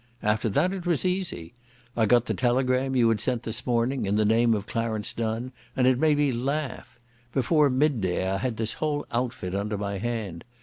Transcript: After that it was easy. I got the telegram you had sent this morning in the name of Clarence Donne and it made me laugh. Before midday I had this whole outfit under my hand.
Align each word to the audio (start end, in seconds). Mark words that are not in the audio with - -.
After 0.23 0.49
that 0.49 0.73
it 0.73 0.87
was 0.87 1.05
easy. 1.05 1.53
I 1.95 2.07
got 2.07 2.25
the 2.25 2.33
telegram 2.33 2.95
you 2.95 3.07
had 3.09 3.19
sent 3.19 3.43
this 3.43 3.67
morning 3.67 4.07
in 4.07 4.15
the 4.15 4.25
name 4.25 4.55
of 4.55 4.65
Clarence 4.65 5.13
Donne 5.13 5.51
and 5.77 5.85
it 5.85 5.99
made 5.99 6.17
me 6.17 6.31
laugh. 6.31 6.97
Before 7.33 7.69
midday 7.69 8.27
I 8.27 8.39
had 8.39 8.57
this 8.57 8.73
whole 8.81 9.05
outfit 9.11 9.53
under 9.53 9.77
my 9.77 9.99
hand. 9.99 10.43